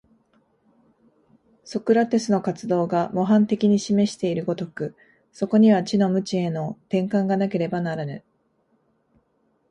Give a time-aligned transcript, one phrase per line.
[1.63, 4.95] ソクラテスの活動が模範的に示している如く、
[5.31, 8.23] そこには知の無知への転換がなければならぬ。